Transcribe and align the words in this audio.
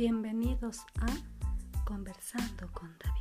Bienvenidos 0.00 0.78
a 1.02 1.84
Conversando 1.84 2.72
con 2.72 2.88
David. 3.04 3.19